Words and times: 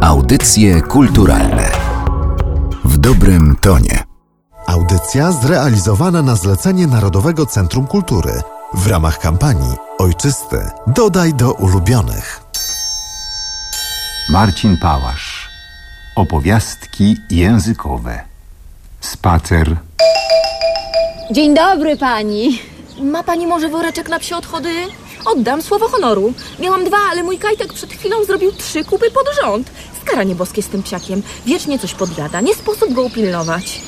Audycje 0.00 0.82
kulturalne 0.82 1.70
w 2.84 2.98
dobrym 2.98 3.56
tonie. 3.60 4.04
Audycja 4.66 5.32
zrealizowana 5.32 6.22
na 6.22 6.34
zlecenie 6.36 6.86
Narodowego 6.86 7.46
Centrum 7.46 7.86
Kultury 7.86 8.32
w 8.74 8.86
ramach 8.86 9.18
kampanii 9.18 9.76
Ojczysty 9.98 10.56
dodaj 10.86 11.34
do 11.34 11.52
ulubionych. 11.52 12.40
Marcin 14.30 14.76
Pałasz. 14.76 15.48
Opowiastki 16.16 17.16
językowe. 17.30 18.20
Spacer. 19.00 19.76
Dzień 21.30 21.54
dobry 21.54 21.96
pani. 21.96 22.58
Ma 23.02 23.22
pani 23.22 23.46
może 23.46 23.68
woreczek 23.68 24.08
na 24.08 24.18
psie 24.18 24.36
odchody? 24.36 24.74
Oddam 25.24 25.62
słowo 25.62 25.88
honoru. 25.88 26.32
Miałam 26.58 26.84
dwa, 26.84 26.96
ale 27.10 27.22
mój 27.22 27.38
kajtek 27.38 27.72
przed 27.72 27.92
chwilą 27.92 28.24
zrobił 28.24 28.52
trzy 28.52 28.84
kupy 28.84 29.10
pod 29.10 29.26
rząd. 29.42 29.70
Skaranie 30.02 30.34
boskie 30.34 30.62
z 30.62 30.68
tym 30.68 30.82
psiakiem. 30.82 31.22
Wiecznie 31.46 31.78
coś 31.78 31.94
podjada. 31.94 32.40
Nie 32.40 32.54
sposób 32.54 32.92
go 32.94 33.02
upilnować. 33.02 33.80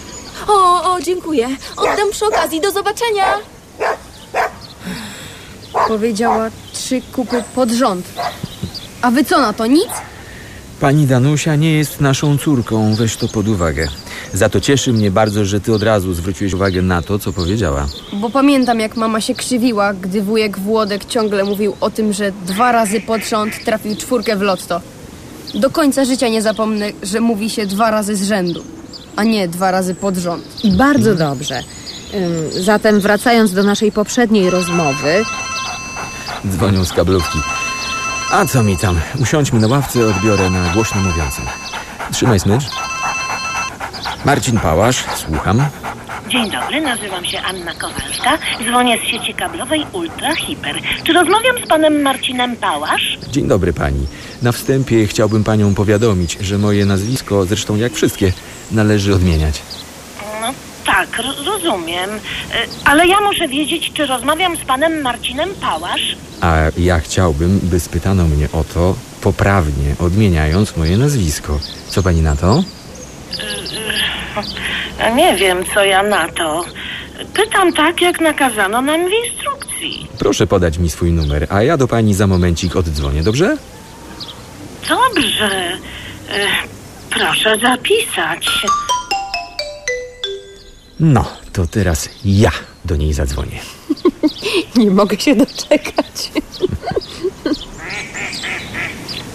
O, 0.48 0.83
o, 0.95 1.01
dziękuję. 1.01 1.48
Oddam 1.77 2.11
przy 2.11 2.27
okazji. 2.27 2.61
Do 2.61 2.71
zobaczenia. 2.71 3.24
Powiedziała 5.88 6.51
trzy 6.73 7.02
kupy 7.12 7.45
pod 7.55 7.71
rząd. 7.71 8.07
A 9.02 9.10
wy 9.10 9.24
co 9.24 9.41
na 9.41 9.52
to, 9.52 9.66
nic? 9.66 9.88
Pani 10.80 11.07
Danusia 11.07 11.57
nie 11.57 11.73
jest 11.73 12.01
naszą 12.01 12.38
córką, 12.38 12.95
weź 12.95 13.16
to 13.16 13.29
pod 13.29 13.49
uwagę. 13.49 13.88
Za 14.33 14.48
to 14.48 14.60
cieszy 14.60 14.92
mnie 14.92 15.10
bardzo, 15.10 15.45
że 15.45 15.60
ty 15.60 15.74
od 15.74 15.83
razu 15.83 16.15
zwróciłeś 16.15 16.52
uwagę 16.52 16.83
na 16.83 17.02
to, 17.02 17.19
co 17.19 17.33
powiedziała. 17.33 17.87
Bo 18.12 18.30
pamiętam, 18.30 18.80
jak 18.80 18.96
mama 18.96 19.20
się 19.20 19.34
krzywiła, 19.34 19.95
gdy 19.95 20.23
wujek 20.23 20.59
Włodek 20.59 21.05
ciągle 21.05 21.45
mówił 21.45 21.77
o 21.80 21.91
tym, 21.91 22.12
że 22.12 22.33
dwa 22.46 22.73
razy 22.73 23.01
pod 23.01 23.24
rząd 23.29 23.65
trafił 23.65 23.96
czwórkę 23.96 24.37
w 24.37 24.43
lotto. 24.43 24.80
Do 25.55 25.70
końca 25.70 26.05
życia 26.05 26.29
nie 26.29 26.43
zapomnę, 26.43 26.91
że 27.02 27.20
mówi 27.20 27.51
się 27.51 27.66
dwa 27.66 27.91
razy 27.91 28.16
z 28.16 28.23
rzędu, 28.23 28.65
a 29.16 29.24
nie 29.24 29.49
dwa 29.49 29.71
razy 29.71 29.95
pod 29.95 30.16
rząd. 30.16 30.65
I 30.65 30.73
bardzo 30.73 31.15
dobrze. 31.15 31.62
Zatem 32.60 33.01
wracając 33.01 33.52
do 33.52 33.62
naszej 33.62 33.93
poprzedniej 33.93 34.51
rozmowy, 34.51 35.24
Dzwonią 36.46 36.84
z 36.84 36.93
kablówki. 36.93 37.38
A 38.30 38.46
co 38.46 38.62
mi 38.62 38.77
tam? 38.77 39.01
Usiądźmy 39.18 39.60
na 39.60 39.66
ławce, 39.66 40.07
odbiorę 40.07 40.51
na 40.51 40.73
głośno 40.73 41.01
mówiącym. 41.01 41.45
Trzymaj 42.12 42.40
smycz. 42.40 42.65
Marcin 44.24 44.59
Pałasz, 44.60 45.04
słucham. 45.16 45.63
Dzień 46.29 46.51
dobry, 46.51 46.80
nazywam 46.80 47.24
się 47.24 47.40
Anna 47.40 47.74
Kowalska. 47.74 48.38
Dzwonię 48.68 48.99
z 48.99 49.02
sieci 49.02 49.35
kablowej 49.35 49.87
Ultra 49.93 50.35
Hiper. 50.35 50.77
Czy 51.04 51.12
rozmawiam 51.12 51.57
z 51.65 51.68
panem 51.68 52.02
Marcinem 52.02 52.57
Pałasz? 52.57 53.18
Dzień 53.29 53.49
dobry 53.49 53.73
pani. 53.73 54.07
Na 54.43 54.52
wstępie 54.52 55.07
chciałbym 55.07 55.45
panią 55.45 55.74
powiadomić, 55.74 56.38
że 56.40 56.59
moje 56.59 56.87
nazwisko, 56.87 57.45
zresztą 57.46 57.77
jak 57.77 57.93
wszystkie, 57.93 58.32
należy 58.71 59.15
odmieniać. 59.15 59.62
No 60.40 60.52
tak, 60.87 61.18
ro- 61.18 61.45
rozumiem. 61.52 62.10
Y, 62.10 62.18
Ale 62.84 63.07
ja 63.07 63.21
muszę 63.21 63.49
wiedzieć, 63.49 63.93
czy 63.95 64.06
rozmawiam 64.06 64.56
z 64.56 64.60
panem 64.60 65.00
Marcinem 65.03 65.49
Pałasz? 65.60 66.16
A 66.41 66.56
ja 66.78 67.00
chciałbym, 67.00 67.60
by 67.62 67.81
spytano 67.81 68.25
mnie 68.25 68.49
o 68.53 68.65
to, 68.75 68.94
poprawnie 69.21 69.94
odmieniając 69.99 70.77
moje 70.77 70.97
nazwisko. 70.99 71.60
Co 71.88 72.03
pani 72.03 72.22
na 72.22 72.37
to? 72.37 72.62
Ja 74.99 75.15
Nie 75.15 75.37
wiem, 75.37 75.65
co 75.75 75.84
ja 75.84 76.03
na 76.03 76.28
to. 76.28 76.65
Pytam 77.34 77.72
tak, 77.72 78.00
jak 78.00 78.21
nakazano 78.21 78.83
nam 78.83 79.00
w 79.09 79.12
instrukcji. 79.28 80.06
Proszę 80.19 80.47
podać 80.47 80.78
mi 80.78 80.91
swój 80.91 81.12
numer, 81.12 81.47
a 81.50 81.62
ja 81.62 81.77
do 81.77 81.88
pani 81.88 82.15
za 82.15 82.27
momencik 82.27 82.77
oddzwonię, 82.77 83.22
dobrze? 83.22 83.56
Dobrze. 84.88 85.72
Y, 85.72 86.81
Proszę 87.11 87.59
zapisać. 87.59 88.49
No, 91.00 91.25
to 91.53 91.66
teraz 91.66 92.09
ja 92.25 92.51
do 92.84 92.97
niej 92.97 93.12
zadzwonię. 93.12 93.61
Nie 94.77 94.91
mogę 94.91 95.21
się 95.21 95.34
doczekać. 95.37 96.31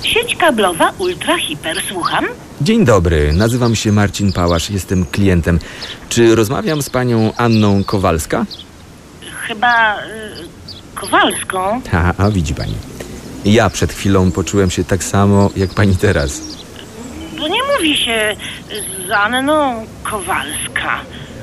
Sieć 0.03 0.35
kablowa 0.35 0.91
Ultra 0.97 1.37
Hiper, 1.37 1.81
słucham? 1.89 2.25
Dzień 2.61 2.85
dobry, 2.85 3.33
nazywam 3.33 3.75
się 3.75 3.91
Marcin 3.91 4.33
Pałasz, 4.33 4.69
jestem 4.69 5.05
klientem. 5.05 5.59
Czy 6.09 6.35
rozmawiam 6.35 6.81
z 6.81 6.89
panią 6.89 7.33
Anną 7.37 7.83
Kowalska? 7.83 8.45
Chyba 9.47 9.95
y, 9.95 10.01
Kowalską. 10.95 11.81
A, 11.93 12.13
a 12.17 12.31
widzi 12.31 12.53
pani. 12.55 12.75
Ja 13.45 13.69
przed 13.69 13.93
chwilą 13.93 14.31
poczułem 14.31 14.69
się 14.69 14.83
tak 14.83 15.03
samo 15.03 15.49
jak 15.55 15.69
pani 15.69 15.95
teraz. 15.95 16.41
Bo 17.39 17.47
nie 17.47 17.59
mówi 17.75 17.97
się 17.97 18.35
z 19.07 19.11
Anną 19.11 19.85
Kowalska. 20.03 20.99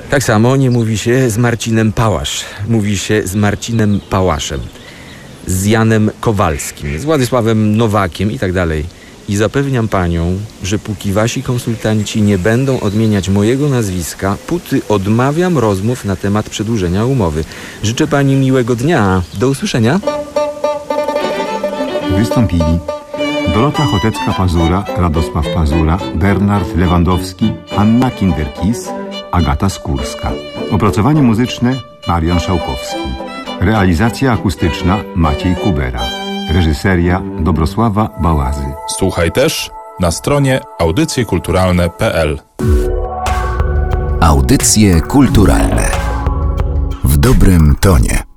Tak 0.09 0.23
samo 0.23 0.55
nie 0.55 0.71
mówi 0.71 0.97
się 0.97 1.29
z 1.29 1.37
Marcinem 1.37 1.91
Pałasz. 1.91 2.45
Mówi 2.67 2.97
się 2.97 3.21
z 3.27 3.35
Marcinem 3.35 3.99
Pałaszem. 4.09 4.59
Z 5.47 5.65
Janem 5.65 6.11
Kowalskim, 6.19 6.99
z 6.99 7.05
Władysławem 7.05 7.77
Nowakiem 7.77 8.31
i 8.31 8.39
tak 8.39 8.53
dalej. 8.53 8.85
I 9.29 9.35
zapewniam 9.35 9.87
panią, 9.87 10.39
że 10.63 10.79
póki 10.79 11.13
wasi 11.13 11.43
konsultanci 11.43 12.21
nie 12.21 12.37
będą 12.37 12.79
odmieniać 12.79 13.29
mojego 13.29 13.69
nazwiska, 13.69 14.37
póty 14.47 14.81
odmawiam 14.89 15.57
rozmów 15.57 16.05
na 16.05 16.15
temat 16.15 16.49
przedłużenia 16.49 17.05
umowy. 17.05 17.43
Życzę 17.83 18.07
pani 18.07 18.35
miłego 18.35 18.75
dnia. 18.75 19.21
Do 19.33 19.49
usłyszenia. 19.49 19.99
Wystąpili 22.17 22.79
Dorota 23.53 23.85
Chotecka-Pazura, 23.85 24.83
Radosław 24.97 25.45
Pazura, 25.53 25.97
Bernard 26.15 26.75
Lewandowski, 26.75 27.53
Anna 27.77 28.11
Kinderkis, 28.11 28.89
Agata 29.31 29.69
Skórska. 29.69 30.31
Opracowanie 30.71 31.21
muzyczne 31.21 31.81
Marian 32.07 32.39
Szałkowski. 32.39 32.97
Realizacja 33.59 34.31
akustyczna 34.31 35.03
Maciej 35.15 35.55
Kubera. 35.55 36.12
Reżyseria 36.53 37.21
Dobrosława 37.39 38.09
Bałazy. 38.21 38.65
Słuchaj 38.87 39.31
też 39.31 39.71
na 39.99 40.11
stronie 40.11 40.59
audycjekulturalne.pl. 40.79 42.39
Audycje 44.21 45.01
kulturalne 45.01 45.91
w 47.03 47.17
dobrym 47.17 47.75
tonie. 47.79 48.32